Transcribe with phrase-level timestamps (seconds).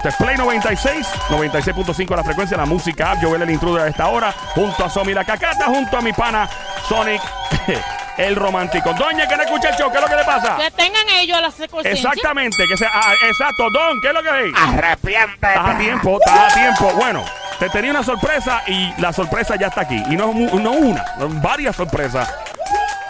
[0.00, 3.22] Este es Play 96, 96.5 la frecuencia, la música app.
[3.22, 6.48] Joel el intruder a esta hora, junto a Somi la cacata, junto a mi pana
[6.88, 7.20] Sonic
[8.16, 8.94] el romántico.
[8.94, 10.56] Doña, que no escucha el show, ¿qué es lo que le pasa?
[10.56, 11.92] Que tengan ellos a la secuencia.
[11.92, 12.88] Exactamente, que sea.
[12.94, 14.52] ah, exacto, Don, ¿qué es lo que hay?
[14.56, 15.48] Arrepiéntete.
[15.48, 16.92] Estás a tiempo, estás a tiempo.
[16.96, 17.22] Bueno,
[17.58, 20.02] te tenía una sorpresa y la sorpresa ya está aquí.
[20.08, 22.34] Y no, es no una, son varias sorpresas.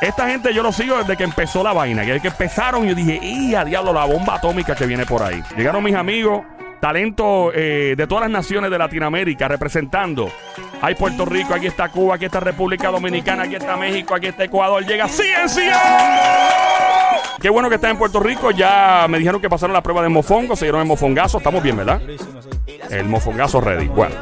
[0.00, 2.02] Esta gente yo lo sigo desde que empezó la vaina.
[2.02, 5.22] Que desde que empezaron yo dije, ¡y a diablo la bomba atómica que viene por
[5.22, 5.40] ahí!
[5.56, 6.42] Llegaron mis amigos,
[6.80, 10.30] talento eh, de todas las naciones de Latinoamérica representando.
[10.80, 14.44] Hay Puerto Rico, aquí está Cuba, aquí está República Dominicana, aquí está México, aquí está
[14.44, 14.84] Ecuador.
[14.84, 15.78] Llega Ciencia.
[17.40, 18.50] Qué bueno que está en Puerto Rico.
[18.50, 21.38] Ya me dijeron que pasaron la prueba de mofongo, se dieron el mofongazo.
[21.38, 22.00] Estamos bien, ¿verdad?
[22.90, 23.88] El mofongazo ready.
[23.88, 24.14] Bueno,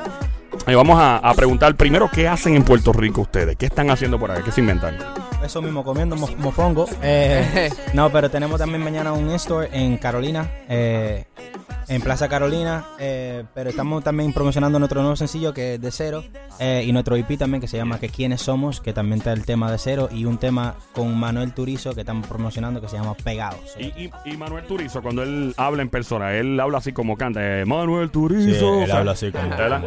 [0.66, 3.56] ahí vamos a, a preguntar primero qué hacen en Puerto Rico ustedes.
[3.56, 4.42] ¿Qué están haciendo por ahí?
[4.42, 4.96] ¿Qué se inventan?
[5.48, 6.84] Eso mismo, comiendo mo- mofongo.
[7.02, 11.24] Eh, no, pero tenemos también mañana un in-store en Carolina, eh,
[11.88, 12.84] en Plaza Carolina.
[12.98, 16.22] eh, pero estamos también promocionando nuestro nuevo sencillo que es de cero.
[16.60, 19.46] eh, y nuestro EP también que se llama Que quiénes somos, que también está el
[19.46, 20.10] tema de cero.
[20.12, 23.74] Y un tema con Manuel Turizo que estamos promocionando que se llama Pegados.
[23.78, 27.40] Y, y- y Manuel Turizo, cuando él habla en persona, él habla así como canta.
[27.42, 28.74] eh, Manuel Sí, Turizo.
[28.78, 29.44] él O sea, habla así como,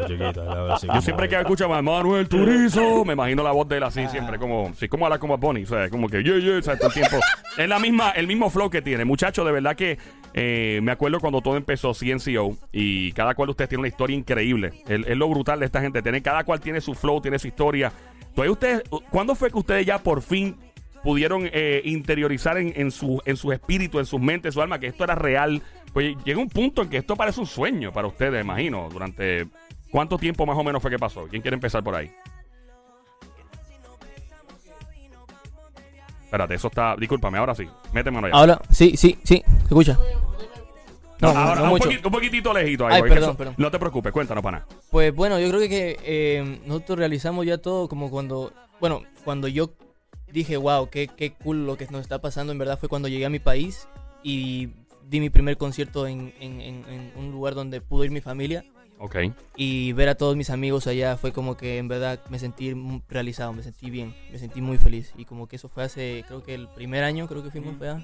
[0.07, 3.51] chiquito, él habla así Yo como- siempre que escucho a Manuel Turizo, me imagino la
[3.51, 6.23] voz de él así siempre, como, sí, como habla como Bonnie, o sea, como que
[6.23, 7.17] yeah, yeah, o sea, todo el tiempo.
[7.57, 9.03] Es la misma, el mismo flow que tiene.
[9.03, 9.97] Muchacho, de verdad que
[10.33, 14.15] eh, me acuerdo cuando todo empezó CNCO y cada cual de ustedes tiene una historia
[14.15, 14.71] increíble.
[14.87, 16.01] Es lo brutal de esta gente.
[16.01, 17.91] Tiene, cada cual tiene su flow, tiene su historia.
[18.29, 20.55] Entonces, ustedes, ¿cuándo fue que ustedes ya por fin
[21.03, 24.79] pudieron eh, interiorizar en, en su, en su espíritu, en sus mentes, en su alma,
[24.79, 25.61] que esto era real?
[25.91, 29.45] Pues llega un punto en que esto parece un sueño para ustedes, imagino, durante
[29.91, 31.27] ¿Cuánto tiempo más o menos fue que pasó?
[31.27, 32.09] ¿Quién quiere empezar por ahí?
[36.31, 36.95] Espérate, eso está.
[36.95, 37.65] Discúlpame, ahora sí.
[37.91, 38.29] Méteme allá.
[38.31, 39.99] Ahora, sí, sí, sí, escucha.
[41.19, 41.83] No, ahora, no un, mucho.
[41.83, 42.93] poquito, un poquitito lejito ahí.
[42.95, 43.55] Ay, perdón, eso- perdón.
[43.57, 44.65] No te preocupes, cuéntanos, pana.
[44.89, 49.49] Pues bueno, yo creo que, que, eh, nosotros realizamos ya todo como cuando, bueno, cuando
[49.49, 49.71] yo
[50.31, 53.25] dije, wow, qué, qué cool lo que nos está pasando, en verdad fue cuando llegué
[53.25, 53.89] a mi país
[54.23, 54.69] y
[55.09, 58.63] di mi primer concierto en, en- en- en un lugar donde pudo ir mi familia
[59.03, 59.15] Ok.
[59.55, 62.71] y ver a todos mis amigos allá fue como que en verdad me sentí
[63.09, 66.43] realizado, me sentí bien, me sentí muy feliz y como que eso fue hace, creo
[66.43, 67.99] que el primer año, creo que fuimos allá.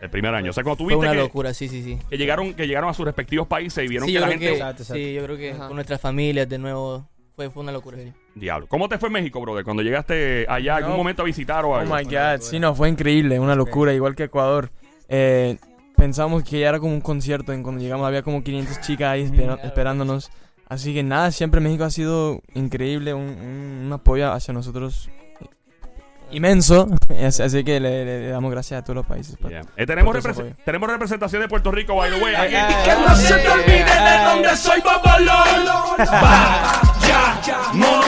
[0.00, 0.50] El primer año.
[0.50, 1.98] O sea, cuando Fue tuviste una que, locura, sí, sí, sí.
[2.10, 4.44] que llegaron, que llegaron a sus respectivos países y vieron Sí, que la gente.
[4.44, 5.02] que, Exacto, exacto.
[5.02, 5.66] sí, yo creo que Ajá.
[5.68, 7.96] con nuestras familias de nuevo fue, fue una locura.
[7.98, 8.12] sí.
[8.34, 8.66] Diablo.
[8.68, 9.64] ¿Cómo te fue en México, brother?
[9.64, 10.98] Cuando llegaste allá, algún No.
[10.98, 11.96] momento a visitar o Oh algo.
[11.96, 14.70] my god, sí, no, fue increíble, una locura, igual que Ecuador.
[15.08, 15.56] Eh,
[15.96, 19.22] pensamos que ya era como un concierto, en cuando llegamos había como 500 chicas ahí
[19.22, 20.30] espera- esperándonos.
[20.68, 25.08] Así que nada, siempre México ha sido increíble, un, un- un apoyo hacia nosotros
[26.32, 26.88] inmenso.
[27.22, 29.36] Así que le, le- le damos gracias a todos los países.
[29.36, 29.62] por- Yeah.
[29.76, 30.54] Eh, tenemos, apoyo.
[30.64, 32.34] tenemos representación de Puerto Rico, by the way.
[32.34, 32.50] aquí.
[32.84, 35.96] Que no se te olvide de dónde soy Bobolón.
[35.98, 37.42] Vaya,
[37.74, 38.02] no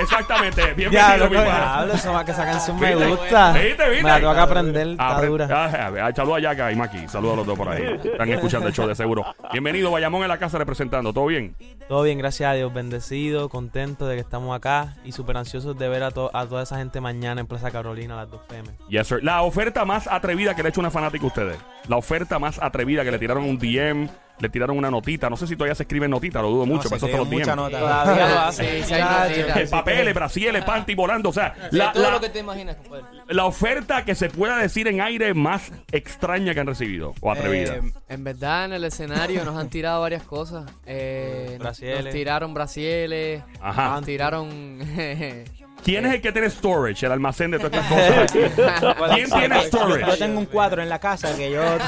[0.00, 0.62] Exactamente.
[0.62, 3.52] Ya, Bienvenido, loco, mi diablo, eso va que esa canción me gusta.
[3.52, 4.02] ¿Viste, viste?
[4.04, 5.48] Me la tengo que aprender, está dura.
[5.50, 7.08] Ah, Saludos a Yaka y Maki.
[7.08, 7.82] Saludos a los dos por ahí.
[8.04, 9.24] Están escuchando el show de seguro.
[9.52, 11.12] Bienvenido, Bayamón en la casa representando.
[11.12, 11.54] ¿Todo bien?
[11.88, 15.88] Todo bien, gracias a Dios, bendecido, contento de que estamos acá y súper ansiosos de
[15.88, 18.68] ver a, to- a toda esa gente mañana en Plaza Carolina a las 2 pm.
[18.88, 19.22] Yes, sir.
[19.22, 21.56] La oferta más atrevida que le ha hecho una fanática a ustedes.
[21.88, 24.08] La oferta más atrevida que le tiraron un DM,
[24.40, 25.28] le tiraron una notita.
[25.30, 27.28] No sé si todavía se escriben notitas, lo dudo mucho, pero eso te los.
[27.70, 28.52] Todavía lo.
[28.52, 28.94] Sí, sí.
[28.94, 31.28] Eh, Papeles, brasieles, panty volando.
[31.28, 33.04] O sea, la, todo la- lo que te imaginas, compadre.
[33.28, 37.74] la oferta que se pueda decir en aire más extraña que han recibido o atrevida.
[37.76, 40.70] Eh, En verdad, en el escenario nos han tirado varias cosas.
[40.86, 41.78] Eh, nos-
[42.12, 43.42] tiraron brasieles.
[43.60, 43.90] Ajá.
[43.90, 44.48] Nos tiraron.
[45.84, 48.32] ¿Quién es el que tiene storage, el almacén de todas estas cosas?
[49.14, 50.06] ¿Quién tiene storage?
[50.06, 51.78] yo tengo un cuadro en la casa que yo, yo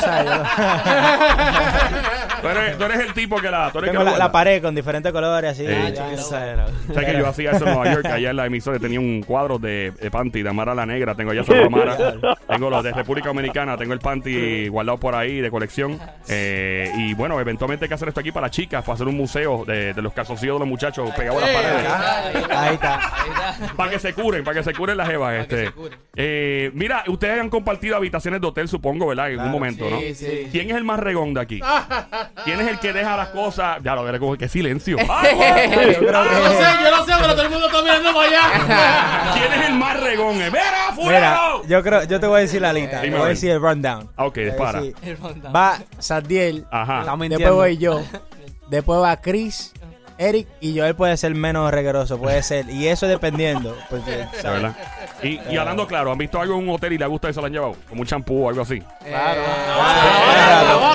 [2.40, 3.70] Tú eres, tú eres el tipo que la.
[3.70, 5.64] Tú eres que la, pared con diferentes colores así.
[5.66, 6.66] Eh, ya, era.
[6.92, 8.06] ¿Sabes que yo hacía eso en Nueva York?
[8.06, 11.14] Allá en la emisora tenía un cuadro de, de panty de Amara la Negra.
[11.14, 11.96] Tengo allá solo Amara.
[12.48, 13.76] Tengo los de República Dominicana.
[13.76, 15.98] Tengo el panty guardado por ahí de colección.
[16.28, 19.16] Eh, y bueno, eventualmente hay que hacer esto aquí para las chicas, para hacer un
[19.16, 22.50] museo de, de los calzoncillos de los muchachos pegados a las paredes.
[22.50, 23.00] Ahí está.
[23.76, 25.40] Para que se curen, para que se curen las jevas.
[25.40, 25.72] Este.
[26.16, 29.30] Eh, mira, ustedes han compartido habitaciones de hotel, supongo, ¿verdad?
[29.30, 30.00] En algún momento, ¿no?
[30.00, 30.48] Sí, sí.
[30.50, 31.60] ¿Quién es el más regón de aquí?
[32.44, 33.78] ¿Quién es el que deja las cosas?
[33.82, 34.96] Ya lo veré como que silencio.
[34.98, 39.32] Yo creo que- yo no sé, pero todo el mundo está mirando para allá.
[39.34, 40.36] ¿Quién es el más regón?
[40.38, 41.62] ¡Mira, Mira, fulano!
[41.66, 43.00] yo creo, yo te voy a decir la lista.
[43.00, 44.08] Te Dime voy a decir el rundown.
[44.16, 44.80] Ah, ok, Te voy a dispara.
[44.80, 44.96] decir,
[45.54, 47.00] Va Sadiel, Ajá.
[47.00, 47.54] Estamos después mintiendo.
[47.56, 48.02] voy yo,
[48.68, 49.72] después va Chris,
[50.18, 52.68] Eric y Joel puede ser menos regueroso, puede ser.
[52.68, 53.76] Y eso dependiendo.
[53.88, 54.76] Porque, verdad.
[55.22, 57.40] Y, y hablando claro, ¿han visto algo en un hotel y le gusta y se
[57.40, 57.76] lo han llevado?
[57.88, 58.82] Como un champú o algo así.
[59.06, 59.40] Claro.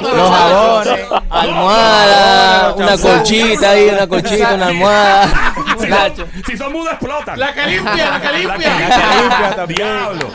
[0.02, 1.06] Los jabones.
[1.30, 2.74] Almohada.
[2.74, 5.54] una, colchita ahí, una colchita, una almohada.
[5.80, 6.16] Si Nacho.
[6.32, 7.40] son, si son mudos, explotan.
[7.40, 8.58] La que limpia, la que La limpia.
[8.58, 9.78] que limpia también.
[9.78, 10.30] Diablo.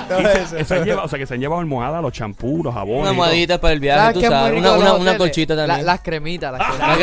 [0.48, 3.00] Se- se o sea, que se han llevado almohadas, los champús, los jabones.
[3.02, 4.58] Una almohadita para el viaje, ¿Sabes tú sabes.
[4.58, 5.86] Una, una, una colchita La- también.
[5.86, 7.02] las cremitas, las La cremitas.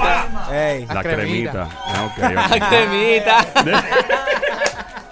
[0.00, 0.68] cremita.
[0.72, 1.50] Ey, La cremita.
[1.52, 1.68] cremita.
[1.86, 2.48] Ah.
[2.58, 3.46] La cremita.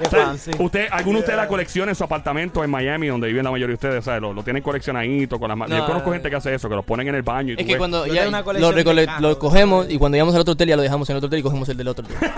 [0.02, 0.50] Qué fancy.
[0.58, 3.68] ¿Usted, alguno de ustedes la colecciona en su apartamento en Miami, donde viven la mayoría
[3.68, 4.04] de ustedes?
[4.04, 4.20] ¿sabes?
[4.20, 6.68] Lo, lo tienen coleccionadito con las ma- Yo No, conozco no, gente que hace eso,
[6.68, 8.28] que los ponen en el baño y Es tú que ves- cuando Yo ya tengo
[8.30, 9.22] una lo, colección de recole- carros.
[9.22, 11.38] lo cogemos y cuando llegamos al otro hotel ya lo dejamos en el otro hotel
[11.38, 12.18] y cogemos el del otro hotel.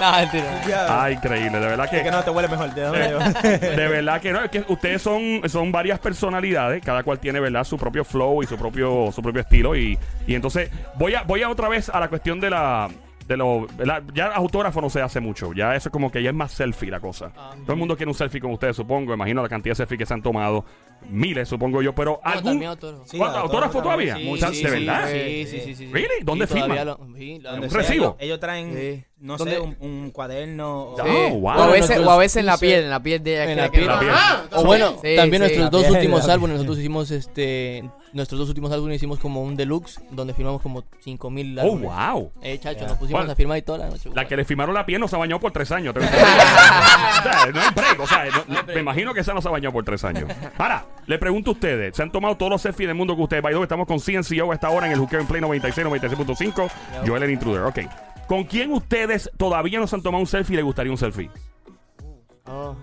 [0.00, 0.86] no, mentira.
[0.88, 2.10] Ah, increíble, de verdad Es que que...
[2.10, 2.74] no te huele mejor.
[2.74, 3.18] ¿de dónde yo?
[3.58, 7.64] De verdad que no, es que ustedes son, son varias personalidades, cada cual tiene, ¿verdad?
[7.64, 9.76] Su propio flow y su propio, su propio estilo.
[9.76, 12.88] Y, y entonces, voy a, voy a otra vez a la cuestión de la.
[13.26, 14.02] De lo, ¿verdad?
[14.14, 15.52] Ya autógrafo no se hace mucho.
[15.54, 17.32] Ya eso es como que ya es más selfie la cosa.
[17.62, 19.14] Todo el mundo quiere un selfie con ustedes, supongo.
[19.14, 20.64] Imagino la cantidad de selfies que se han tomado.
[21.08, 21.94] Miles, supongo yo.
[21.94, 22.62] Pero No, algún.
[22.64, 23.04] autógrafo.
[23.06, 23.38] Sí, ¿Cuánto?
[23.38, 24.16] ¿Autógrafo todavía?
[24.16, 25.08] Sí, Muchas- sí, ¿De sí, verdad?
[25.10, 25.86] Sí, sí, sí, sí.
[25.92, 26.22] Really?
[26.22, 26.86] ¿Dónde firman?
[26.86, 28.04] lo- sí, la- Donde Un sea, recibo.
[28.04, 29.04] Ellos, ellos traen, Sí.
[29.20, 29.54] No ¿Dónde?
[29.54, 30.90] sé, un, un cuaderno.
[30.92, 31.02] o- Sí.
[31.10, 31.16] Sí.
[31.32, 31.50] Oh, wow.
[31.58, 33.50] O a veces, o a veces en la piel, en la piel de ella.
[33.52, 33.88] En la piel.
[33.90, 35.56] Ah, O bueno, Sí, también sí.
[35.56, 40.00] nuestros dos últimos álbumes, nosotros hicimos este, nuestros dos últimos álbumes hicimos como un deluxe
[40.10, 41.90] donde firmamos como 5000 Oh, álbumes.
[41.90, 42.32] wow.
[42.42, 42.88] Eh, chacho, Yeah.
[42.88, 44.10] nos pusimos Bueno, a firmar y toda la noche.
[44.14, 45.94] La que le firmaron la piel no se bañó por tres años.
[45.96, 48.00] o sea, no hay break.
[48.00, 50.24] O sea, no- no- me imagino que esa no se bañó por tres años.
[50.58, 53.42] Ahora, le pregunto a ustedes: ¿se han tomado todos los selfies del mundo que ustedes?
[53.42, 55.86] By the way, estamos con CNCO a esta hora en el Juqueo en Play 96,
[55.86, 56.70] 96.5.
[57.06, 57.62] Joel el Intruder.
[57.62, 57.78] Ok.
[58.26, 61.30] ¿Con quién ustedes todavía no se han tomado un selfie y les gustaría un selfie?
[62.46, 62.76] Oh.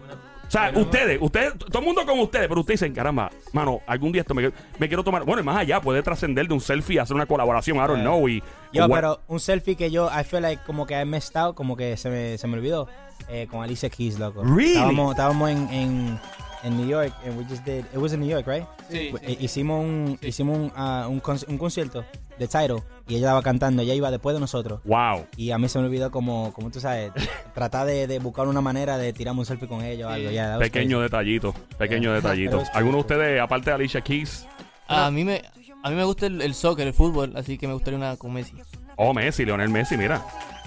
[0.47, 4.11] O sea, ustedes, ustedes, todo el mundo con ustedes, pero ustedes dicen, caramba, mano, algún
[4.11, 5.23] día esto me, me quiero tomar.
[5.23, 8.27] Bueno, más allá, puede trascender de un selfie, hacer una colaboración, I don't know.
[8.27, 8.43] Y,
[8.73, 11.77] Yo, pero un selfie que yo, I feel like como que I messed out, como
[11.77, 12.89] que se me, se me olvidó,
[13.29, 14.43] eh, con Alicia Keys, loco.
[14.43, 14.73] Really?
[14.73, 16.19] Estábamos, estábamos en, en,
[16.63, 18.65] en New York, and we just did, it was in New York, right?
[18.89, 22.03] Sí, Eh, Hicimos un, hicimos un, ah, un, conci- un concierto
[22.39, 24.81] de Tyro, y ella estaba cantando, ella iba después de nosotros.
[24.85, 25.25] Wow.
[25.37, 27.11] Y a mí se me olvidó como, como tú sabes,
[27.53, 30.29] tratar de, de buscar una manera de tirarme un selfie con ella o algo.
[30.29, 31.03] was Pequeño crazy.
[31.03, 32.15] detallito, pequeño Yeah.
[32.15, 32.63] detallito.
[32.73, 34.45] ¿Alguno de ustedes, aparte de Alicia Keys?
[34.87, 35.41] A mí me
[35.83, 38.33] a mí me gusta el, el soccer, el fútbol, así que me gustaría una con
[38.33, 38.53] Messi.
[38.97, 40.21] Oh, Messi, Leonel Messi, mira.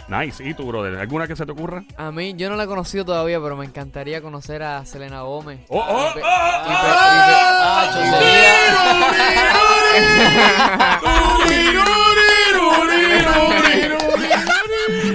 [0.09, 0.45] Nice.
[0.45, 0.99] ¿Y tú, brother?
[0.99, 1.85] ¿Alguna que se te ocurra?
[1.97, 5.61] A mí, yo no la he conocido todavía, pero me encantaría conocer a Selena Gómez.
[5.69, 7.91] ¡Oh, oh, oh, Ah,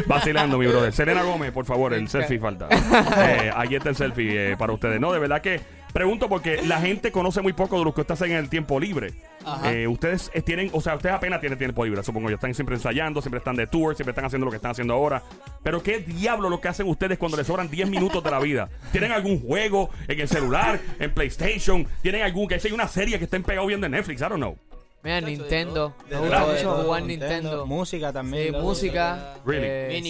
[0.08, 0.92] Vacilando, mi brother.
[0.92, 2.68] Selena Gómez, por favor, el selfie falta.
[2.72, 5.00] Eh, ahí está el selfie eh, para ustedes.
[5.00, 5.62] No, de verdad que
[5.94, 8.80] pregunto porque la gente conoce muy poco de lo que ustedes hacen en el tiempo
[8.80, 9.14] libre.
[9.46, 9.72] Ajá.
[9.72, 12.36] Eh, ustedes tienen, o sea, ustedes apenas tienen tiempo libre, supongo yo.
[12.36, 15.24] Están siempre ensayando, siempre están de tour, siempre están haciendo lo que están haciendo ahora.
[15.64, 18.70] Pero ¿qué diablo lo que hacen ustedes cuando les sobran 10 minutos de la vida?
[18.92, 21.88] ¿Tienen algún juego en el celular, en PlayStation?
[22.02, 24.22] ¿Tienen algún, que sea una serie que estén pegados viendo en Netflix?
[24.22, 24.58] I don't know.
[25.02, 25.94] Mira, Nintendo.
[26.10, 27.66] Me gusta mucho jugar Nintendo.
[27.66, 28.54] Música también.
[28.54, 29.36] Sí, música.
[29.46, 29.68] Really?
[29.68, 30.02] eh,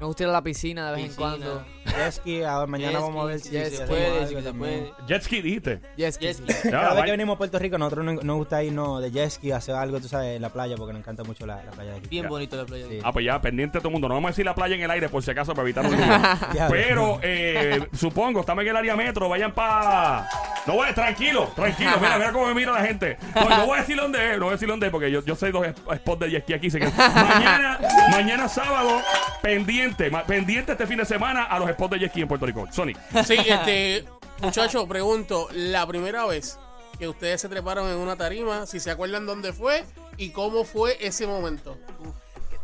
[0.00, 1.64] Me gusta ir a la piscina de vez en cuando.
[1.86, 4.42] Jet ski, ahora mañana Jet vamos a ver ski, si se puede, algo si se
[4.42, 4.88] también.
[4.90, 5.06] puede.
[5.08, 5.80] Jet ski, dijiste.
[5.96, 6.26] Jet ski.
[6.70, 7.04] Cada vez vaya.
[7.04, 9.74] que venimos a Puerto Rico, nosotros nos, nos gusta irnos de jet ski a hacer
[9.74, 12.08] algo, tú sabes, en la playa, porque nos encanta mucho la, la playa de aquí.
[12.08, 12.86] Bien bonito la playa.
[12.88, 12.98] Sí.
[13.02, 14.08] Ah, pues ya, pendiente todo el mundo.
[14.08, 15.84] No vamos a decir la playa en el aire por si acaso para evitar.
[16.54, 20.28] Ya, Pero, eh, supongo, estamos en el área metro, vayan para...
[20.66, 23.18] No voy, tranquilo, tranquilo, mira, mira cómo me mira la gente.
[23.34, 25.22] No, no voy a decir dónde es, no voy a decir dónde es, porque yo,
[25.24, 26.68] yo sé dos sp- spots de jet aquí.
[26.68, 27.78] así que mañana,
[28.10, 29.02] mañana sábado,
[29.42, 32.46] pendiente, ma- pendiente este fin de semana a los spots de jet ski en Puerto
[32.46, 32.66] Rico.
[32.72, 32.92] Sony.
[33.26, 34.04] Sí, este,
[34.40, 36.58] muchacho, pregunto, la primera vez
[36.98, 39.84] que ustedes se treparon en una tarima, si se acuerdan dónde fue
[40.16, 41.76] y cómo fue ese momento.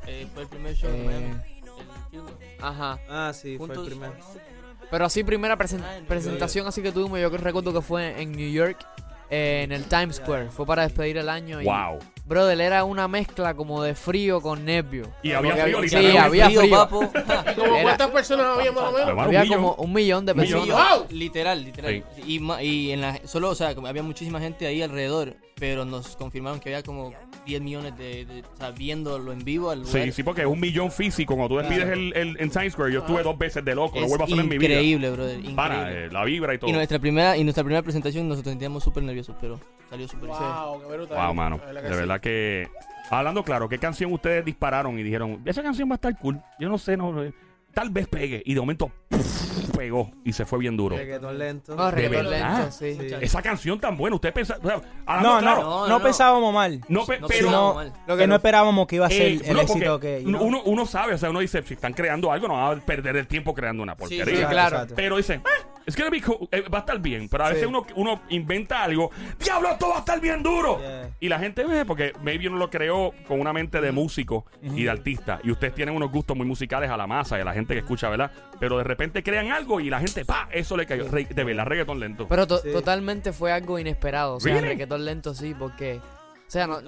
[0.06, 1.26] Eh, fue el primer show de Eh, Miami.
[1.26, 1.56] El
[2.14, 2.26] Hilton.
[2.62, 2.98] Ajá.
[3.10, 4.14] Ah, sí, fue Juntos- el primero.
[4.90, 8.32] Pero así, primera presen- Ah, presentación así que tuvimos, yo que recuerdo que fue en
[8.32, 8.78] New York,
[9.30, 10.50] eh, en el Times Square.
[10.50, 11.60] Fue para despedir el año.
[11.60, 11.98] Y, Wow.
[12.24, 15.04] Brother, era una mezcla como de frío con nervio.
[15.22, 16.20] Y había Porque frío, Sí, literalmente.
[16.20, 16.70] había frío.
[16.70, 17.02] papo.
[17.50, 19.18] ¿Y como Era- cuántas personas había más o menos?
[19.26, 20.66] Había un como un millón de millón.
[20.66, 20.98] personas.
[20.98, 21.06] ¡Wow!
[21.10, 22.04] Literal, literal.
[22.26, 25.84] Y, ma- y en la, solo, o sea, como había muchísima gente ahí alrededor, pero
[25.84, 27.12] nos confirmaron que había como
[27.50, 30.04] 10 millones de, de- o sea, viéndolo en vivo al lugar.
[30.04, 31.34] Sí, sí, porque es un millón físico.
[31.36, 34.02] Cuando tú despides el, el- en Times Square, yo estuve dos veces de loco, no
[34.04, 34.74] es vuelvo a hacer en mi vida.
[34.74, 35.34] increíble, brother.
[35.36, 35.56] Increíble.
[35.56, 36.70] Para, eh, la vibra y todo.
[36.70, 40.38] y nuestra primera y nuestra primera presentación nosotros sentíamos súper nerviosos, pero salió súper bien.
[40.40, 41.16] Wow, qué brutal.
[41.26, 41.58] Wow, mano.
[41.58, 41.94] De que sí.
[41.94, 42.68] verdad que.
[43.10, 46.40] Hablando claro, ¿qué canción ustedes dispararon y dijeron, esa canción va a estar cool?
[46.60, 47.22] Yo no sé, no.
[47.24, 47.32] eh,
[47.74, 48.42] Tal vez pegue.
[48.46, 49.59] Y de momento ¡puf!
[49.80, 50.94] Pegó y se fue bien duro.
[50.96, 51.74] Reggaetón lento.
[51.74, 52.56] No, reggaetón verdad?
[52.58, 52.94] lento, sí.
[53.00, 53.14] Sí.
[53.20, 54.58] Esa canción tan buena, usted pensa.
[54.62, 56.80] o sea, No, claro, no, No, no, pensábamos mal.
[56.88, 57.46] no, pe- No, pero.
[57.46, 57.92] sino- mal.
[58.06, 60.22] Lo que no esperábamos que iba a ser eh, el no, éxito que.
[60.22, 60.42] you know.
[60.42, 63.16] uno, uno sabe, o sea, uno dice, si están creando algo, no van a perder
[63.16, 64.24] el tiempo creando una porquería.
[64.26, 64.86] sí, claro.
[64.94, 67.54] Pero dicen, "Eh, it's gonna be cool, eh, va a estar bien, pero a Sí.
[67.54, 70.78] veces uno, uno inventa algo, diablo, esto va a estar bien duro.
[70.78, 71.10] Yeah.
[71.20, 74.84] Y la gente ve, porque maybe uno lo creó con una mente de músico y
[74.84, 77.52] de artista, y ustedes tienen unos gustos muy musicales a la masa y a la
[77.52, 78.30] gente que escucha, ¿verdad?
[78.58, 81.08] Pero de repente crean algo y la gente, pa, eso le cayó.
[81.10, 82.28] Re- de verdad, reggaetón lento.
[82.28, 82.70] Pero to- Sí.
[82.72, 84.36] totalmente fue algo inesperado.
[84.36, 84.68] O sea, Really?
[84.68, 86.00] reggaetón lento sí, porque.
[86.50, 86.80] O sea, no-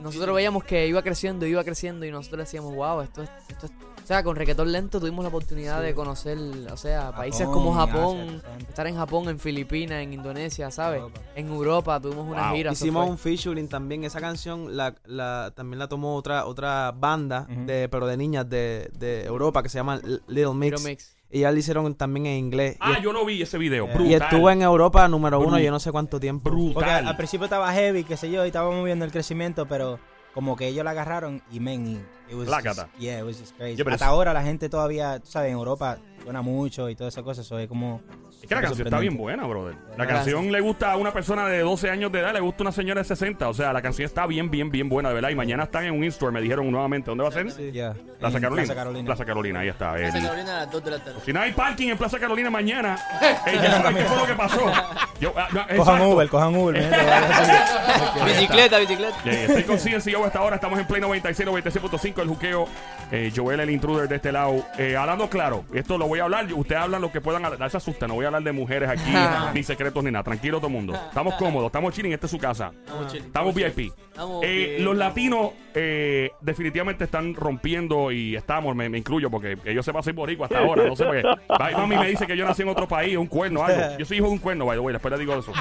[0.00, 3.72] nosotros veíamos que iba creciendo, iba creciendo y nosotros decíamos, wow, esto es, esto es-
[3.72, 6.38] O sea, con reggaetón lento tuvimos la oportunidad de conocer,
[6.72, 11.00] o sea, países Japón, como Japón, estar en Japón, en Filipinas, en Indonesia, ¿sabes?
[11.00, 11.20] Europa.
[11.34, 12.72] En Europa tuvimos una gira.
[12.72, 14.04] Hicimos un featuring también.
[14.04, 18.88] Esa canción la, la, también la tomó otra otra banda, de, pero de niñas de,
[18.96, 20.72] de Europa que se llama L- Little Mix.
[20.78, 21.16] Little Mix.
[21.30, 22.76] Y ya la hicieron también en inglés.
[22.76, 23.84] y, ah, yo lo vi ese video.
[23.86, 24.06] Eh, Brutal.
[24.10, 26.50] y estuvo en Europa número uno Bru- yo no sé cuánto tiempo.
[26.50, 26.72] Brutal.
[26.74, 29.98] Porque al, al principio estaba heavy, qué sé yo, y estábamos viendo el crecimiento, pero
[30.32, 32.84] como que ellos la agarraron y men, it was Plácata.
[32.86, 33.80] just- yeah, it was just crazy.
[33.82, 37.24] Hasta es- ahora la gente todavía, tú sabes, en Europa suena mucho y todas esas
[37.24, 38.00] cosas, eso es como...
[38.40, 39.74] Es que la canción está bien buena, brother.
[39.96, 40.18] La Gracias.
[40.32, 42.72] canción le gusta a una persona de 12 años de edad, le gusta a una
[42.72, 43.48] señora de 60.
[43.48, 45.30] O sea, la canción está bien, bien, bien buena, de verdad.
[45.30, 47.10] Y mañana están en un in-store, me dijeron nuevamente.
[47.10, 47.48] ¿Dónde va a ser?
[47.72, 47.94] Yeah.
[48.20, 48.64] Plaza Carolina.
[48.66, 49.06] Plaza Carolina.
[49.06, 49.92] Plaza Carolina, ahí está.
[49.94, 51.20] Plaza El- Carolina a las 2 de la tarde.
[51.24, 52.96] Si no hay parking en Plaza Carolina mañana,
[53.46, 54.72] eh, ya qué fue lo que pasó.
[55.20, 56.02] Yo, ah, no, Cojan.
[56.02, 56.76] Uber, cojan Uber.
[58.24, 59.16] Bicicleta, bicicleta.
[59.24, 62.68] Yeah, estoy con CNCO hasta ahora, estamos en Play 96, 96.5, el juqueo.
[63.10, 64.64] Eh, Joel, el intruder de este lado.
[64.78, 67.68] Eh, hablando claro, esto lo voy a hablar, ustedes hablan lo que puedan hablar, no
[67.68, 69.12] se asusten, no voy a hablar de mujeres aquí,
[69.54, 70.94] ni secretos ni nada, tranquilo todo el mundo.
[70.94, 72.72] Estamos cómodos, estamos chilling, esta es su casa.
[73.14, 73.92] Estamos VIP.
[74.08, 79.74] Estamos Eh, los latinos eh, definitivamente están rompiendo y estamos, me, me incluyo porque que
[79.74, 81.28] yo sepa soy boricua hasta ahora, no sé por qué.
[81.48, 83.98] Ay, mami me dice que yo nací en otro país, un cuerno, algo.
[83.98, 85.52] Yo soy hijo de un cuerno, by the way, después le digo eso.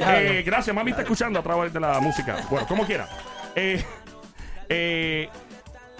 [0.00, 2.36] Eh, gracias, mami está escuchando a través de la música.
[2.50, 3.08] Bueno, como quiera.
[3.54, 3.82] Eh,
[4.68, 5.28] eh,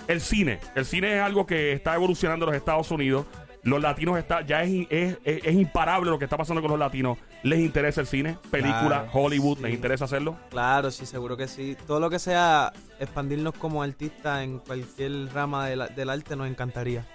[0.09, 0.59] el cine.
[0.75, 3.26] El cine es algo que está evolucionando en los Estados Unidos.
[3.64, 6.78] Los latinos está, ya es, es, es- es imparable lo que está pasando con los
[6.78, 7.16] latinos.
[7.42, 8.38] ¿Les interesa el cine?
[8.50, 9.62] Película, Claro, Hollywood, sí.
[9.64, 10.37] ¿les interesa hacerlo?
[10.50, 11.76] Claro, sí, seguro que sí.
[11.87, 16.49] Todo lo que sea expandirnos como artistas en cualquier rama de la- del arte nos
[16.49, 17.06] encantaría.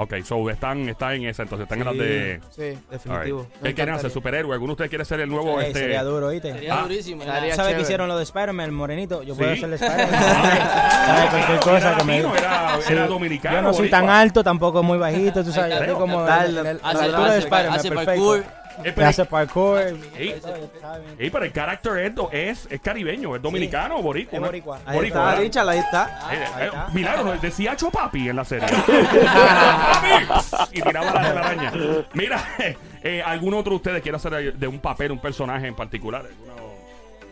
[0.00, 2.40] Ok, so están, están en esa, entonces están en las de.
[2.50, 2.78] Sí.
[2.88, 3.40] Definitivo.
[3.40, 3.62] Alright.
[3.64, 4.10] ¿Qué quieren hacer?
[4.12, 4.52] ¿Superhéroe?
[4.52, 5.60] ¿Alguno de ustedes quiere ser el nuevo?
[5.60, 5.80] Ey, este...
[5.80, 6.52] Sería duro, ¿oíste?
[6.52, 6.82] Sería Ah.
[6.82, 7.24] durísimo.
[7.24, 7.74] ¿Sabes chévere.
[7.74, 9.24] que hicieron lo de Spider-Man, el morenito?
[9.24, 9.58] Yo puedo Sí.
[9.58, 10.20] hacer el Spider-Man.
[11.06, 11.30] ¿Sabes?
[11.30, 12.22] Cualquier Era cosa que me...
[12.22, 12.92] latino, era, Sí.
[12.92, 13.56] era dominicano.
[13.56, 13.98] Yo no soy boricua.
[13.98, 15.74] tan alto, tampoco muy bajito, tú sabes.
[15.74, 18.04] Yo estoy como en el- la Hace, altura de Spider-Man, hace perfecto.
[18.06, 18.44] parkour.
[19.04, 19.78] Hace parkour.
[20.16, 20.40] Ey,
[21.18, 24.38] ey, pero el carácter es, es, es caribeño, es dominicano o boricua.
[24.38, 24.80] Es boricua.
[24.86, 25.42] Ahí Boricua, está, ¿verdad?
[25.42, 26.20] Richard, ahí está.
[26.32, 26.88] Eh, eh, está.
[26.88, 28.68] milagro, decía Chopapi en la serie.
[30.72, 31.72] Y tiraba la telaraña.
[32.14, 32.42] Mira,
[33.02, 36.24] eh, ¿algún otro de ustedes quiere hacer de un papel, un personaje en particular?
[36.26, 36.58] ¿Alguno-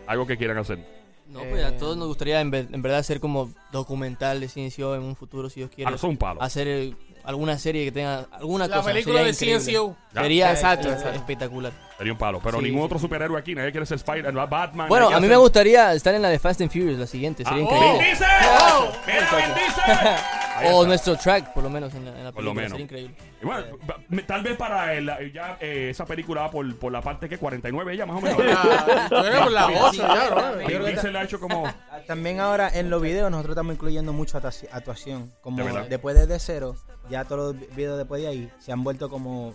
[0.06, 0.78] algo que quieran hacer.
[1.28, 4.94] No, pues a todos nos gustaría en, ver- en verdad hacer como documental de CNCO
[4.94, 5.90] en un futuro, si Dios quiere.
[5.90, 6.40] Ah, eso es un palo.
[6.40, 6.94] Hacer eh,
[7.26, 8.90] alguna serie que tenga alguna La cosa.
[8.90, 9.72] película sería de increíble.
[9.72, 9.96] CNCO.
[10.14, 10.22] Ya.
[10.22, 11.16] Sería Exacto, eh, exacto.
[11.18, 11.72] espectacular.
[11.98, 12.40] Sería un palo.
[12.42, 13.02] Pero Sí, ningún sí, otro sí.
[13.02, 13.54] superhéroe aquí.
[13.54, 14.88] Nadie quiere ser Spider Batman.
[14.88, 17.44] Bueno, a mí me gustaría estar en la de Fast and Furious, la siguiente.
[17.44, 17.92] Sería Ah, increíble.
[17.92, 18.28] ¡Vin Diesel!
[19.06, 19.28] ¡Mira!
[19.32, 20.16] Ahí
[20.64, 20.86] O está.
[20.88, 22.54] nuestro track, por lo menos, en la, en la Por lo película.
[22.54, 22.70] menos.
[22.70, 23.16] Sería increíble.
[23.42, 23.66] Y bueno,
[24.08, 27.38] me- tal vez para el- ya eh, esa película va por, por la parte que
[27.38, 28.38] 49 ella más o menos.
[28.56, 30.66] Ah, por la 8 ya, bro.
[30.66, 31.64] Vin Diesel le ha hecho como
[32.06, 35.32] También ahora en los videos nosotros estamos incluyendo mucho actuaci- actuación.
[35.40, 36.76] Como después de, de cero,
[37.10, 39.54] ya todos los vi- videos después de ahí se han vuelto como,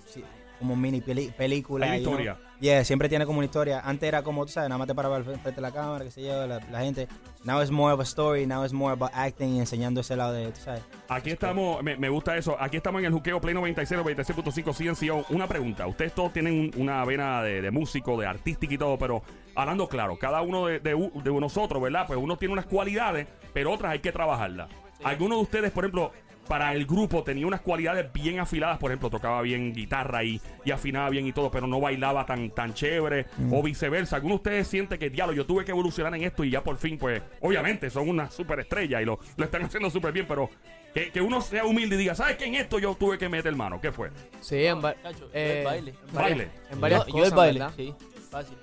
[0.61, 1.33] como mini peli-.
[1.37, 1.93] Hay you know.
[1.95, 2.37] historia.
[2.61, 3.81] Yeah, siempre tiene como una historia.
[3.83, 6.11] Antes era como, tú sabes, nada más te paraba al frente de la cámara, qué
[6.11, 7.07] sé yo, la, la gente.
[7.43, 10.33] Now it's more of a story, now it's more about acting y enseñando ese lado
[10.33, 10.83] de, tú sabes.
[11.09, 12.55] Aquí estamos, me, me gusta eso.
[12.59, 15.25] Aquí estamos en el juqueo Play 96, 96.5 CNCO.
[15.33, 15.87] Una pregunta.
[15.87, 19.23] Ustedes todos tienen un- una vena de, de músico, de artístico y todo, pero
[19.55, 22.05] hablando claro, cada uno de, de nosotros, ¿verdad?
[22.05, 24.69] Pues uno tiene unas cualidades, pero otras hay que trabajarlas.
[25.03, 26.11] Alguno de ustedes, por ejemplo,
[26.51, 30.71] para el grupo tenía unas cualidades bien afiladas, por ejemplo, tocaba bien guitarra y, y
[30.71, 34.17] afinaba bien y todo, pero no bailaba tan, tan chévere, o viceversa.
[34.17, 36.75] ¿Alguno de ustedes siente que, diablo, yo tuve que evolucionar en esto y ya por
[36.75, 40.49] fin, pues, obviamente son una superestrella y lo, lo están haciendo súper bien, pero
[40.93, 42.43] que, que uno sea humilde y diga, ¿sabes qué?
[42.47, 43.79] En esto yo tuve que meter mano.
[43.79, 44.09] ¿Qué fue?
[44.41, 44.89] Sí, en, yo
[45.31, 45.93] eh, el baile.
[46.09, 46.47] en Baile.
[46.69, 47.73] en varias yo, cosas, yo el baile, ¿verdad?
[47.77, 47.95] sí.
[48.29, 48.57] Fácil.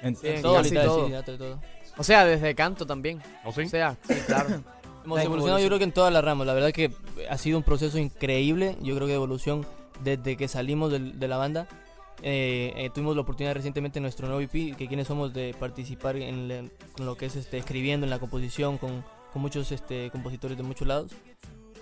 [0.00, 1.36] En- Sí, en Todo, casi literal, todo.
[1.36, 1.60] todo.
[1.98, 3.20] O sea, desde canto también.
[3.44, 3.64] ¿No sí?
[3.64, 4.62] O sea, sí, claro.
[5.16, 6.46] Hemos evolucionado yo creo que en todas las ramas.
[6.46, 6.90] La verdad que
[7.28, 8.76] ha sido un proceso increíble.
[8.82, 9.66] Yo creo que de evolución
[10.02, 11.66] desde que salimos del- de, la banda.
[12.22, 16.16] Eh, eh, tuvimos la oportunidad recientemente en nuestro nuevo EP, que quienes somos de participar
[16.16, 16.64] en, la-
[16.96, 20.62] con lo que es este, escribiendo en la composición con, con muchos este, compositores de
[20.64, 21.12] muchos lados.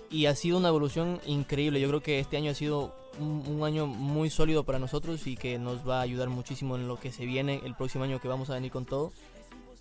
[0.09, 1.79] Y ha sido una evolución increíble.
[1.81, 5.35] Yo creo que este año ha sido un, un año muy sólido para nosotros y
[5.35, 8.27] que nos va a ayudar muchísimo en lo que se viene el próximo año que
[8.27, 9.11] vamos a venir con todo.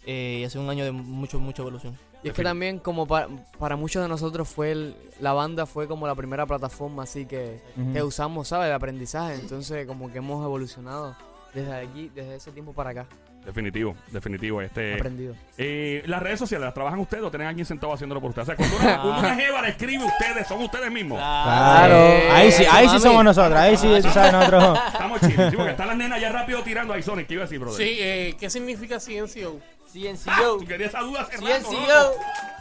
[0.04, 1.96] Eh, y ha sido un año de mucho, mucha evolución.
[2.26, 3.28] Y es que también como pa-
[3.58, 7.60] para muchos de nosotros fue el- la banda fue como la primera plataforma así que,
[7.92, 8.68] que usamos, ¿sabes?
[8.68, 9.34] De aprendizaje.
[9.34, 11.14] Entonces como que hemos evolucionado
[11.54, 13.06] desde aquí, desde ese tiempo para acá.
[13.46, 14.60] Definitivo, definitivo.
[14.60, 15.36] Este, Aprendido.
[15.56, 18.48] eh, las redes sociales, ¿las trabajan ustedes o tienen alguien sentado haciéndolo por ustedes?
[18.48, 21.18] O sea, cuando una, cuando una jeva le escribe a ustedes, son ustedes mismos.
[21.18, 22.34] Claro.
[22.34, 23.56] Ahí sí, ahí sí somos nosotros.
[23.56, 24.78] Ahí sí, tú sabes, nosotros.
[24.92, 25.50] Estamos chidos.
[25.50, 27.28] Sí, porque están las nenas ya rápido tirando ahí, Sonic.
[27.28, 27.86] ¿Qué iba a decir, brother?
[27.86, 29.60] Sí, eh, ¿qué significa CNCO?
[29.92, 30.58] CNCO.
[30.58, 32.14] Tú querías esa duda hace rato, CNCO.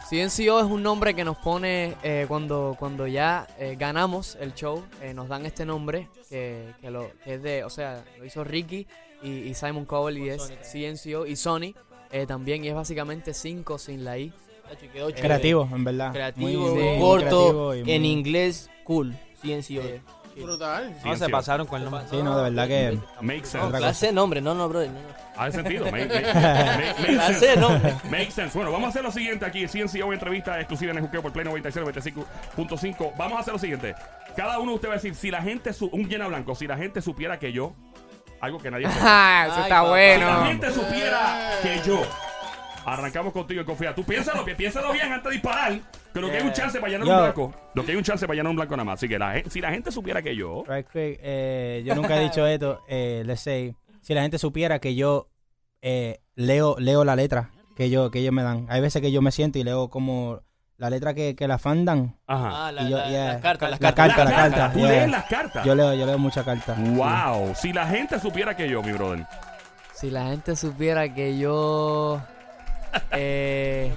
[0.08, 4.84] CNCO es un nombre que nos pone eh, cuando, cuando ya eh, ganamos el show,
[5.02, 8.44] eh, nos dan este nombre que, que, lo, que es de, o sea, lo hizo
[8.44, 8.86] Ricky
[9.22, 11.74] y, y Simon Cowell y es CNCO y Sony
[12.10, 14.32] eh, también y es básicamente 5 sin la I.
[14.92, 15.20] Quedó chévere.
[15.28, 16.12] Creativo, en verdad.
[16.12, 19.14] Creativo, Muy- corto, creativo y muy- en inglés, cool.
[19.40, 19.80] CNCO.
[19.82, 20.00] Eh,
[20.42, 20.94] Brutal.
[21.02, 22.06] No, se pasaron con el nombre.
[22.10, 22.98] Sí, no, de verdad que.
[23.22, 24.06] Make sense.
[24.06, 24.90] De nombre, no, no, brother.
[24.90, 25.08] No, no.
[25.42, 25.84] Hace sentido.
[25.90, 27.56] Make, make- make- make sense.
[27.56, 27.94] nombre.
[28.10, 28.50] Make sense.
[28.58, 29.66] Bueno, vamos a hacer lo siguiente aquí.
[29.66, 33.12] CNCO entrevista exclusiva en el juqueo por Play 96, 95.5.
[33.16, 33.94] Vamos a hacer lo siguiente.
[34.36, 36.66] Cada uno de ustedes va a decir, si la gente, su- un llena blanco, si
[36.66, 37.72] la gente supiera que yo,
[38.40, 39.00] algo que nadie sepa.
[39.02, 39.98] ¡Ah, eso está papá.
[40.02, 40.46] Si la bueno!
[40.46, 42.02] gente supiera que yo.
[42.84, 43.96] Arrancamos contigo en confianza.
[43.96, 45.80] Tú piénsalo, pi- piénsalo bien antes de disparar.
[46.14, 47.52] Que lo que hay un chance para llenar un blanco.
[47.74, 48.94] Lo que hay un chance para llenar un blanco nada más.
[49.00, 50.62] Así que la, si la gente supiera que yo.
[50.68, 52.80] Right quick, eh, yo nunca he dicho esto.
[52.88, 55.28] Eh, let's say, si la gente supiera que yo
[55.82, 58.66] eh, leo leo la letra que yo que ellos me dan.
[58.70, 60.40] Hay veces que yo me siento y leo como
[60.78, 62.14] la letra que, que la fan dan.
[62.26, 62.66] Ajá.
[62.66, 63.24] Ah, la, Y yo- la- yeah.
[63.32, 64.16] las cartas, las La cartas.
[64.16, 64.88] carta, la carta, Tú yeah.
[64.88, 65.64] lees las cartas.
[65.64, 66.74] Yo leo yo leo mucha carta.
[66.78, 67.54] Wow.
[67.54, 69.26] Si la gente supiera que yo, mi brother.
[69.94, 72.20] Si la gente supiera que yo
[73.12, 73.94] eh,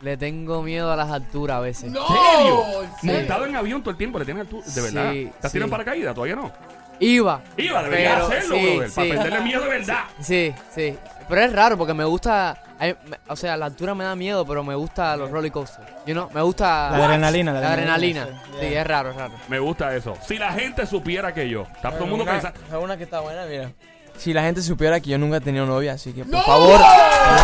[0.00, 1.90] le tengo miedo a las alturas a veces.
[1.90, 2.06] ¡No!
[2.06, 2.82] serio?
[2.82, 3.18] ¿En serio?
[3.18, 4.66] Montado en avión todo el tiempo, le tienes altura.
[4.66, 5.12] De verdad.
[5.12, 5.56] Sí, ¿Estás sí.
[5.56, 6.14] tirando paracaídas?
[6.14, 6.52] Todavía no.
[7.00, 7.40] Iba.
[7.56, 8.90] Iba, debería Pero, hacerlo, sí, brother.
[8.94, 10.00] Para perderle miedo de verdad.
[10.20, 10.96] Sí, sí.
[11.28, 12.56] Pero es raro porque me gusta.
[12.78, 15.86] Ay, me- o sea, la altura me da miedo, pero me gusta los roller coasters.
[16.06, 16.90] You know, me gusta.
[16.90, 18.22] La adrenalina, la La adrenalina.
[18.22, 18.74] adrenalina, Sí, sí.
[18.74, 19.32] es raro, es raro.
[19.48, 20.16] Me gusta eso.
[20.26, 21.62] Si la gente supiera que yo.
[21.74, 22.58] Está todo el mundo pensando.
[22.68, 23.70] ¿sabes una que está buena, mira.
[24.16, 26.42] Si la gente supiera que yo nunca he tenido novia, así que por ¡No!
[26.44, 26.78] favor,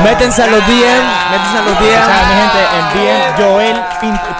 [0.05, 2.41] métense a los DM, métense a los O sea, mi DM.
[2.41, 3.77] gente, el bien Joel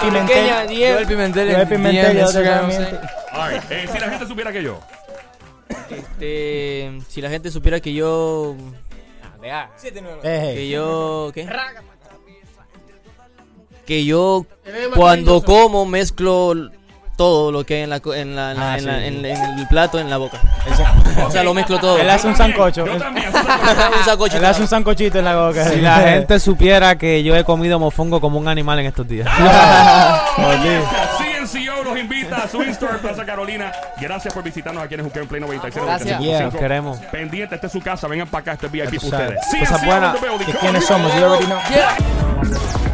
[0.01, 0.67] Pimentel.
[0.69, 0.93] DM.
[0.93, 2.65] Joel Pimentel, Joel en Pimentel, DM, Instagram.
[3.33, 4.79] All right, eh, si la gente supiera que yo.
[5.89, 8.55] Este, si la gente supiera que yo.
[10.23, 11.31] Eh, Que yo.
[11.33, 11.47] ¿Qué?
[13.85, 16.53] Que yo Él cuando como mezclo
[17.17, 19.05] todo lo que hay en, la, co- en, la, en, la- Ah, en la- sí.
[19.05, 20.39] en- en el plato, en la boca.
[20.65, 21.97] Él O sea, lo mezclo todo.
[21.99, 22.85] Él hace un sancocho.
[22.85, 23.27] Yo Él- también.
[23.27, 24.39] hace un sacocho.
[24.39, 25.65] le hace un sancochito en la boca.
[25.69, 29.27] Si la gente supiera que yo he comido mofongo como un animal en estos días.
[31.81, 33.71] CNCO los invita a su in-store en Plaza Carolina.
[33.99, 35.85] Gracias por visitarnos aquí en Juqueo en Play 96.
[35.85, 36.19] Gracias.
[36.19, 36.23] 95.
[36.23, 36.43] Yeah.
[36.45, 36.97] Los queremos.
[37.11, 38.07] Pendiente, esta es su casa.
[38.07, 39.39] Vengan para acá, este es VIP para ustedes.
[40.21, 40.49] building.
[40.49, 41.13] ¿Y Come quiénes somos?
[41.15, 41.59] You already know.
[41.69, 42.90] Yeah.